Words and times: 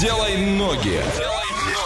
Делай 0.00 0.36
ноги. 0.36 1.02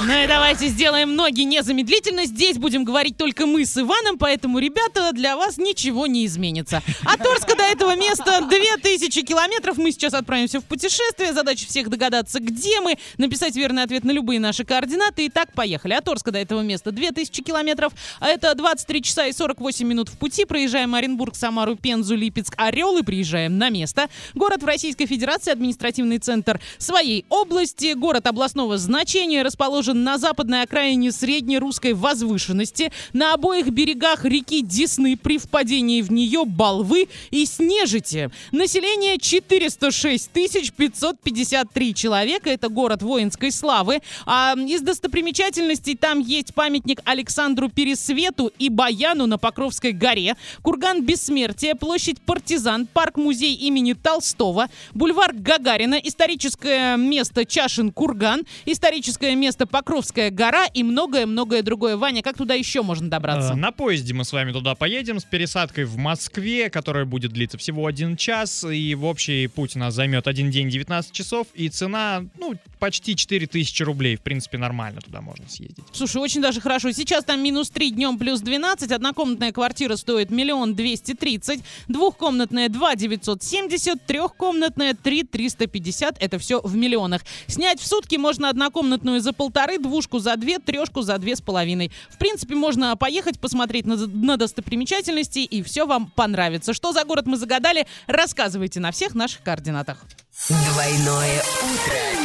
Ну 0.00 0.12
и 0.12 0.26
давайте 0.26 0.68
сделаем 0.68 1.16
ноги 1.16 1.42
незамедлительно. 1.42 2.24
Здесь 2.24 2.56
будем 2.56 2.84
говорить 2.84 3.16
только 3.16 3.46
мы 3.46 3.64
с 3.64 3.76
Иваном, 3.76 4.16
поэтому, 4.16 4.58
ребята, 4.58 5.12
для 5.12 5.36
вас 5.36 5.58
ничего 5.58 6.06
не 6.06 6.26
изменится. 6.26 6.82
От 7.04 7.20
Орска 7.20 7.56
до 7.56 7.64
этого 7.64 7.96
места 7.96 8.40
2000 8.48 9.22
километров. 9.22 9.76
Мы 9.76 9.92
сейчас 9.92 10.14
отправимся 10.14 10.60
в 10.60 10.64
путешествие. 10.64 11.32
Задача 11.32 11.66
всех 11.66 11.88
догадаться, 11.88 12.40
где 12.40 12.80
мы, 12.80 12.96
написать 13.18 13.56
верный 13.56 13.82
ответ 13.82 14.04
на 14.04 14.10
любые 14.10 14.40
наши 14.40 14.64
координаты. 14.64 15.26
И 15.26 15.28
так, 15.28 15.52
поехали. 15.52 15.94
От 15.94 16.08
Орска 16.08 16.30
до 16.30 16.38
этого 16.38 16.60
места 16.60 16.90
2000 16.90 17.42
километров. 17.42 17.92
Это 18.20 18.54
23 18.54 19.02
часа 19.02 19.26
и 19.26 19.32
48 19.32 19.86
минут 19.86 20.08
в 20.08 20.18
пути. 20.18 20.44
Проезжаем 20.44 20.94
Оренбург, 20.94 21.34
Самару, 21.34 21.76
Пензу, 21.76 22.16
Липецк, 22.16 22.54
Орел 22.56 22.98
и 22.98 23.02
приезжаем 23.02 23.58
на 23.58 23.68
место. 23.68 24.08
Город 24.34 24.62
в 24.62 24.66
Российской 24.66 25.06
Федерации, 25.06 25.52
административный 25.52 26.18
центр 26.18 26.60
своей 26.78 27.24
области. 27.28 27.94
Город 27.94 28.26
областного 28.26 28.78
значения 28.78 29.42
расположен 29.42 29.67
на 29.68 30.18
западной 30.18 30.62
окраине 30.62 31.12
среднерусской 31.12 31.92
возвышенности, 31.92 32.90
на 33.12 33.34
обоих 33.34 33.68
берегах 33.68 34.24
реки 34.24 34.62
Десны 34.62 35.16
при 35.16 35.38
впадении 35.38 36.02
в 36.02 36.10
нее 36.10 36.44
Балвы 36.44 37.08
и 37.30 37.44
Снежите. 37.46 38.30
Население 38.52 39.18
406 39.18 40.30
553 40.30 41.94
человека. 41.94 42.50
Это 42.50 42.68
город 42.68 43.02
воинской 43.02 43.52
славы. 43.52 44.00
А 44.26 44.54
из 44.56 44.80
достопримечательностей 44.80 45.96
там 45.96 46.20
есть 46.20 46.54
памятник 46.54 47.00
Александру 47.04 47.68
Пересвету 47.68 48.52
и 48.58 48.68
Баяну 48.68 49.26
на 49.26 49.38
Покровской 49.38 49.92
горе, 49.92 50.36
курган 50.62 51.04
Бессмертия, 51.04 51.74
площадь 51.74 52.20
Партизан, 52.20 52.86
парк-музей 52.86 53.54
имени 53.54 53.92
Толстого, 53.92 54.68
бульвар 54.94 55.32
Гагарина, 55.34 55.96
историческое 55.96 56.96
место 56.96 57.44
Чашин-Курган, 57.44 58.44
историческое 58.66 59.34
место 59.34 59.57
Покровская 59.66 60.30
гора 60.30 60.66
и 60.66 60.82
многое-многое 60.82 61.62
другое. 61.62 61.96
Ваня, 61.96 62.22
как 62.22 62.36
туда 62.36 62.54
еще 62.54 62.82
можно 62.82 63.08
добраться? 63.08 63.52
Э, 63.52 63.56
На 63.56 63.72
поезде 63.72 64.14
мы 64.14 64.24
с 64.24 64.32
вами 64.32 64.52
туда 64.52 64.74
поедем 64.74 65.18
с 65.20 65.24
пересадкой 65.24 65.84
в 65.84 65.96
Москве, 65.96 66.70
которая 66.70 67.04
будет 67.04 67.32
длиться 67.32 67.58
всего 67.58 67.86
один 67.86 68.16
час. 68.16 68.64
И 68.64 68.94
в 68.94 69.04
общий 69.04 69.46
путь 69.46 69.76
нас 69.76 69.94
займет 69.94 70.26
один 70.28 70.50
день 70.50 70.68
19 70.68 71.12
часов. 71.12 71.46
И 71.54 71.68
цена, 71.68 72.24
ну, 72.38 72.54
почти 72.78 73.16
4000 73.16 73.82
рублей. 73.82 74.16
В 74.16 74.20
принципе, 74.20 74.58
нормально 74.58 75.00
туда 75.00 75.20
можно 75.20 75.48
съездить. 75.48 75.84
Слушай, 75.92 76.18
очень 76.18 76.40
даже 76.40 76.60
хорошо. 76.60 76.92
Сейчас 76.92 77.24
там 77.24 77.42
минус 77.42 77.70
3, 77.70 77.90
днем 77.90 78.18
плюс 78.18 78.40
12. 78.40 78.90
Однокомнатная 78.92 79.52
квартира 79.52 79.96
стоит 79.96 80.30
миллион 80.30 80.74
двести 80.74 81.14
тридцать. 81.14 81.60
Двухкомнатная 81.88 82.68
2 82.68 82.96
970. 82.96 84.06
Трехкомнатная 84.06 84.94
3 84.94 85.24
350. 85.24 86.16
Это 86.20 86.38
все 86.38 86.60
в 86.62 86.74
миллионах. 86.76 87.22
Снять 87.46 87.80
в 87.80 87.86
сутки 87.86 88.16
можно 88.16 88.48
однокомнатную 88.48 89.20
за 89.20 89.32
полторы, 89.32 89.78
двушку 89.78 90.18
за 90.18 90.36
две, 90.36 90.58
трешку 90.58 91.02
за 91.02 91.18
две 91.18 91.36
с 91.36 91.40
половиной. 91.40 91.90
В 92.10 92.18
принципе, 92.18 92.54
можно 92.54 92.96
поехать, 92.96 93.38
посмотреть 93.38 93.86
на, 93.86 93.96
на 93.96 94.36
достопримечательности, 94.36 95.40
и 95.40 95.62
все 95.62 95.86
вам 95.86 96.10
понравится. 96.10 96.72
Что 96.72 96.92
за 96.92 97.04
город 97.04 97.26
мы 97.26 97.36
загадали, 97.36 97.86
рассказывайте 98.06 98.80
на 98.80 98.90
всех 98.90 99.14
наших 99.14 99.42
координатах. 99.42 100.04
Двойное 100.48 101.42
утро. 101.62 102.17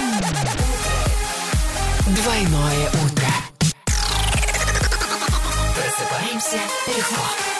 Двойное 2.05 2.89
утро. 2.89 3.27
Просыпаемся 5.73 6.59
легко. 6.87 7.52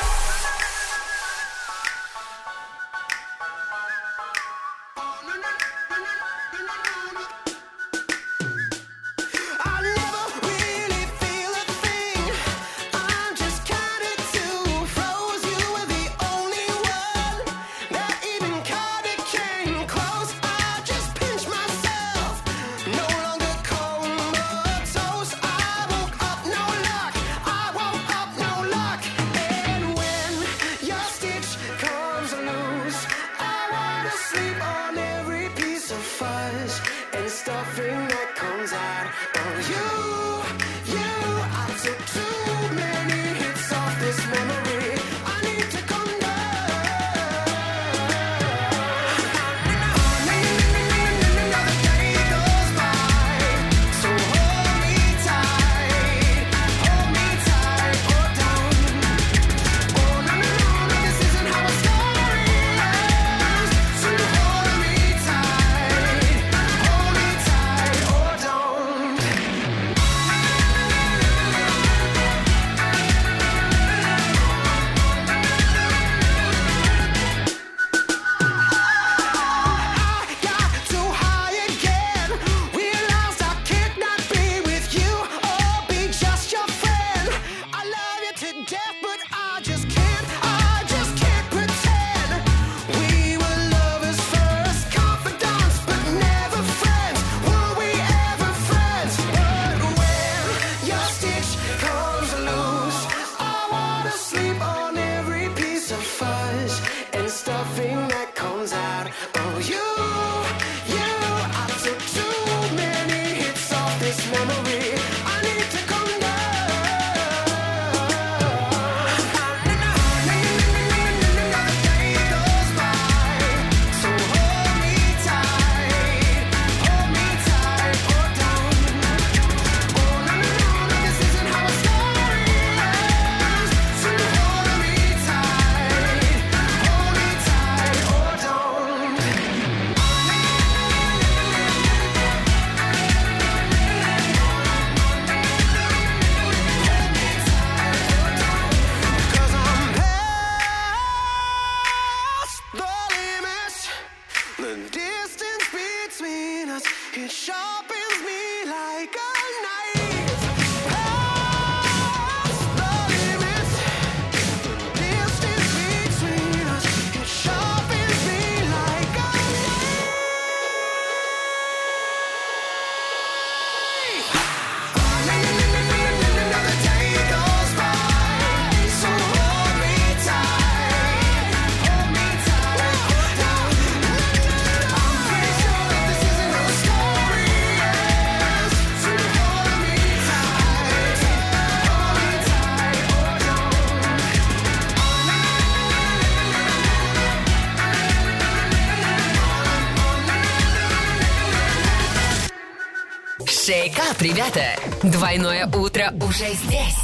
Шейкап, 204.04 204.22
ребята! 204.22 204.76
Двойное 205.04 205.68
утро 205.68 206.14
уже 206.22 206.54
здесь. 206.54 206.98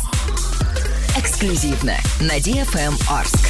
Эксклюзивно 1.17 1.95
на 2.19 2.37
DFM 2.37 2.93
Орск. 3.09 3.48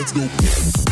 Let's 0.00 0.12
go. 0.12 0.89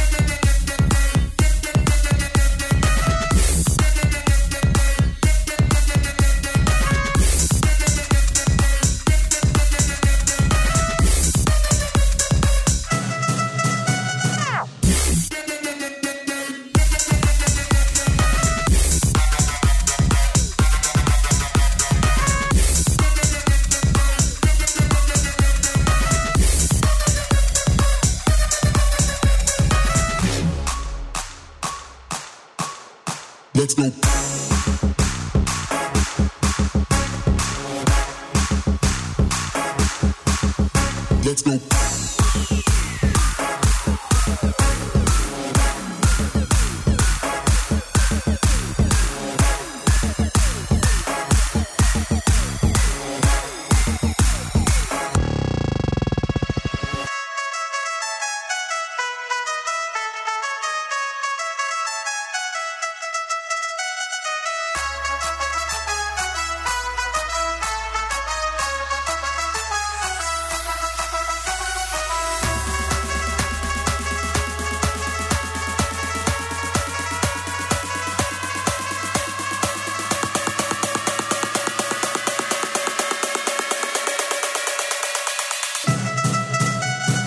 Let's 33.59 33.75
go. 33.75 34.18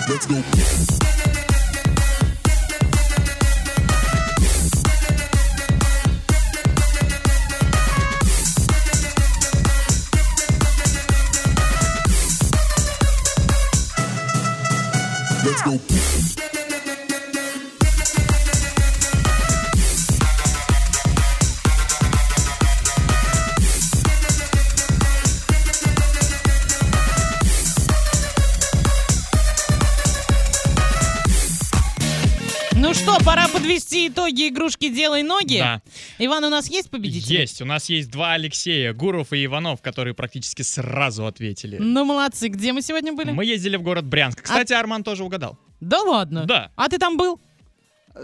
Let's 0.08 0.26
go. 0.26 0.42
Подвести 33.62 34.08
итоги 34.08 34.48
игрушки 34.48 34.88
«Делай 34.88 35.22
ноги». 35.22 35.58
Да. 35.58 35.82
Иван, 36.18 36.44
у 36.44 36.48
нас 36.48 36.68
есть 36.68 36.90
победитель? 36.90 37.32
Есть. 37.32 37.62
У 37.62 37.64
нас 37.64 37.88
есть 37.88 38.10
два 38.10 38.32
Алексея, 38.32 38.92
Гуров 38.92 39.32
и 39.32 39.44
Иванов, 39.44 39.80
которые 39.80 40.14
практически 40.14 40.62
сразу 40.62 41.26
ответили. 41.26 41.78
Ну, 41.78 42.04
молодцы. 42.04 42.48
Где 42.48 42.72
мы 42.72 42.82
сегодня 42.82 43.12
были? 43.12 43.30
Мы 43.30 43.44
ездили 43.44 43.76
в 43.76 43.82
город 43.82 44.04
Брянск. 44.04 44.42
Кстати, 44.42 44.72
Арман 44.72 45.04
тоже 45.04 45.24
угадал. 45.24 45.58
Да 45.80 46.00
ладно? 46.02 46.44
Да. 46.44 46.70
А 46.76 46.88
ты 46.88 46.98
там 46.98 47.16
был? 47.16 47.40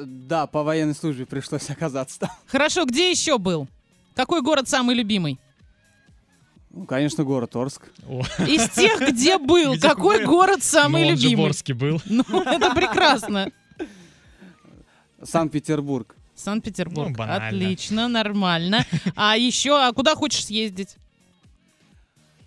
Да, 0.05 0.47
по 0.47 0.63
военной 0.63 0.95
службе 0.95 1.27
пришлось 1.27 1.71
оказаться 1.71 2.21
там. 2.21 2.31
Хорошо, 2.47 2.85
где 2.85 3.11
еще 3.11 3.39
был? 3.39 3.69
Какой 4.15 4.43
город 4.43 4.69
самый 4.69 4.95
любимый? 4.95 5.39
Ну, 6.71 6.85
конечно, 6.85 7.25
город 7.25 7.57
Орск. 7.57 7.83
О, 8.07 8.21
Из 8.47 8.69
тех, 8.71 9.01
где 9.01 9.39
был, 9.39 9.73
Где 9.75 9.89
какой 9.89 10.21
был? 10.25 10.27
город 10.33 10.63
самый 10.63 11.05
ну, 11.05 11.09
он 11.11 11.17
же 11.17 11.21
в 11.23 11.25
любимый? 11.25 11.47
Орске 11.47 11.75
был. 11.75 12.01
Ну, 12.05 12.23
это 12.43 12.75
прекрасно. 12.75 13.51
Санкт-Петербург. 15.29 16.17
Санкт-Петербург. 16.35 17.11
Ну, 17.11 17.15
банально. 17.15 17.49
Отлично, 17.49 18.09
нормально. 18.09 18.85
А 19.17 19.37
еще, 19.37 19.77
а 19.77 19.93
куда 19.93 20.15
хочешь 20.15 20.47
съездить? 20.47 20.97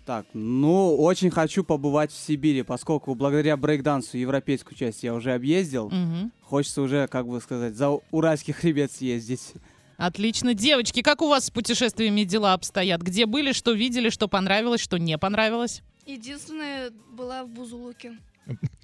Так, 0.06 0.26
ну, 0.32 0.96
очень 0.96 1.30
хочу 1.30 1.62
побывать 1.62 2.10
в 2.10 2.16
Сибири, 2.16 2.62
поскольку 2.62 3.14
благодаря 3.14 3.56
брейкдансу 3.56 4.18
европейскую 4.18 4.76
часть 4.76 5.04
я 5.04 5.14
уже 5.14 5.32
объездил. 5.32 5.90
Мгм. 5.90 6.32
Хочется 6.42 6.82
уже, 6.82 7.06
как 7.06 7.28
бы 7.28 7.40
сказать, 7.40 7.74
за 7.76 7.90
уральский 8.10 8.52
хребет 8.52 8.90
съездить. 8.90 9.52
Отлично. 9.98 10.54
Девочки, 10.54 11.02
как 11.02 11.22
у 11.22 11.28
вас 11.28 11.46
с 11.46 11.50
путешествиями 11.50 12.24
дела 12.24 12.54
обстоят? 12.54 13.00
Где 13.02 13.26
были, 13.26 13.52
что 13.52 13.72
видели, 13.72 14.10
что 14.10 14.26
понравилось, 14.26 14.80
что 14.80 14.96
не 14.96 15.16
понравилось? 15.18 15.82
Единственное, 16.04 16.90
была 17.12 17.44
в 17.44 17.48
Бузулуке. 17.48 18.18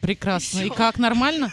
Прекрасно. 0.01 0.61
И 0.61 0.71
как, 0.71 0.99
нормально? 0.99 1.53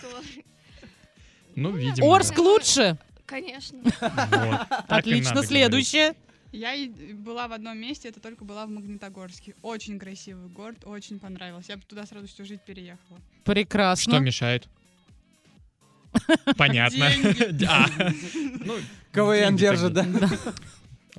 Ну, 1.56 1.72
видимо. 1.72 2.16
Орск 2.16 2.38
лучше? 2.38 2.98
Конечно. 3.26 3.80
Вот. 3.82 4.68
Отлично. 4.88 5.32
говорить. 5.32 5.50
Следующее. 5.50 6.14
Я 6.52 6.74
была 7.16 7.48
в 7.50 7.54
одном 7.54 7.78
месте, 7.78 8.08
это 8.08 8.22
только 8.22 8.46
была 8.46 8.66
в 8.66 8.70
Магнитогорске. 8.70 9.56
Очень 9.62 10.00
красивый 10.00 10.48
город, 10.48 10.78
очень 10.86 11.20
понравилось. 11.20 11.66
Я 11.68 11.76
бы 11.76 11.84
туда 11.84 12.06
с 12.06 12.12
радостью 12.14 12.46
жить 12.46 12.62
переехала. 12.64 13.20
Прекрасно. 13.44 14.14
Что 14.14 14.22
мешает? 14.22 14.68
Понятно. 16.58 17.10
Деньги. 17.52 18.62
Ну, 18.66 18.76
КВН 19.12 19.58
деньги 19.58 19.60
держит, 19.60 19.94
да? 19.94 20.06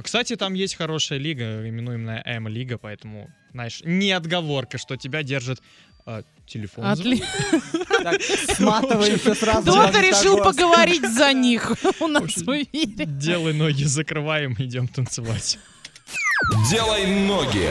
Кстати, 0.02 0.36
там 0.36 0.54
есть 0.54 0.74
хорошая 0.76 1.18
лига, 1.18 1.66
именуемая 1.68 2.22
М-лига, 2.24 2.78
поэтому, 2.78 3.30
знаешь, 3.52 3.80
не 3.84 4.12
отговорка, 4.12 4.78
что 4.78 4.96
тебя 4.96 5.22
держит 5.22 5.62
а, 6.04 6.22
телефон. 6.46 6.84
Отли- 6.84 7.24
сматываемся 8.54 9.34
сразу. 9.34 9.62
Кто-то 9.62 10.00
решил 10.00 10.38
поговорить 10.38 11.02
за 11.14 11.32
них 11.32 11.72
у 12.00 12.06
нас 12.06 12.36
в 12.36 12.62
эфире. 12.62 13.06
Делай 13.06 13.52
ноги, 13.54 13.84
закрываем, 13.84 14.54
идем 14.58 14.86
танцевать. 14.88 15.58
Делай 16.70 17.06
ноги. 17.06 17.70